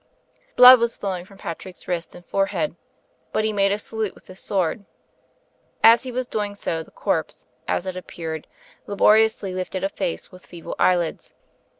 [0.55, 2.75] Blood was flowing from Patrick's wrist and forehead,
[3.31, 4.85] but he made a salute with his sword.
[5.83, 8.47] As he was doing so, the corpse, as it appeared,
[8.87, 11.35] laboriously lifted a face, with feeble eyelids.